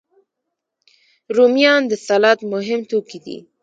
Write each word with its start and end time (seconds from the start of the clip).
رومیان 1.35 1.81
د 1.87 1.93
سلاد 2.07 2.39
مهم 2.53 2.81
توکي 2.89 3.19
دي 3.25 3.37